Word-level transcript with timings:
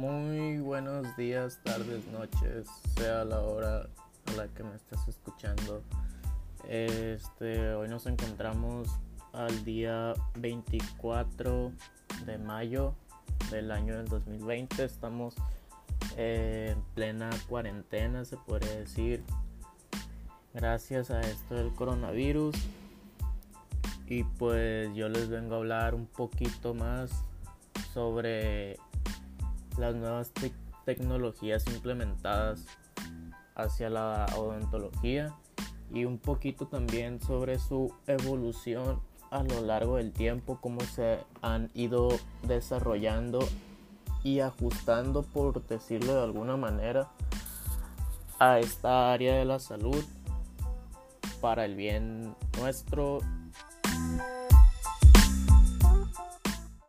buenos 0.00 1.14
días, 1.16 1.60
tardes, 1.62 2.06
noches, 2.06 2.66
sea 2.96 3.22
la 3.22 3.40
hora 3.40 3.86
a 4.26 4.32
la 4.34 4.48
que 4.48 4.62
me 4.62 4.74
estés 4.74 5.06
escuchando. 5.08 5.82
Este, 6.68 7.74
hoy 7.74 7.86
nos 7.88 8.06
encontramos 8.06 8.88
al 9.34 9.62
día 9.62 10.14
24 10.36 11.72
de 12.24 12.38
mayo 12.38 12.94
del 13.50 13.70
año 13.70 13.96
del 13.96 14.08
2020. 14.08 14.84
Estamos 14.84 15.34
en 16.16 16.80
plena 16.94 17.28
cuarentena, 17.46 18.24
se 18.24 18.38
podría 18.38 18.76
decir, 18.76 19.22
gracias 20.54 21.10
a 21.10 21.20
esto 21.20 21.56
del 21.56 21.74
coronavirus. 21.74 22.56
Y 24.06 24.24
pues 24.24 24.94
yo 24.94 25.10
les 25.10 25.28
vengo 25.28 25.56
a 25.56 25.58
hablar 25.58 25.94
un 25.94 26.06
poquito 26.06 26.72
más 26.72 27.10
sobre 27.92 28.78
las 29.78 29.94
nuevas 29.94 30.32
tecnologías 30.84 31.66
implementadas 31.66 32.66
hacia 33.54 33.90
la 33.90 34.26
odontología 34.36 35.34
y 35.92 36.04
un 36.04 36.18
poquito 36.18 36.66
también 36.66 37.20
sobre 37.20 37.58
su 37.58 37.92
evolución 38.06 39.00
a 39.30 39.42
lo 39.42 39.60
largo 39.62 39.96
del 39.96 40.12
tiempo, 40.12 40.58
cómo 40.60 40.80
se 40.80 41.18
han 41.42 41.70
ido 41.74 42.08
desarrollando 42.42 43.40
y 44.22 44.40
ajustando, 44.40 45.22
por 45.22 45.66
decirlo 45.66 46.14
de 46.14 46.22
alguna 46.22 46.56
manera, 46.56 47.08
a 48.38 48.58
esta 48.58 49.12
área 49.12 49.36
de 49.36 49.44
la 49.44 49.58
salud 49.58 50.04
para 51.40 51.64
el 51.64 51.74
bien 51.74 52.34
nuestro 52.58 53.20